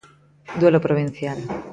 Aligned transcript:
Duelo 0.59 0.81
provincial. 0.81 1.37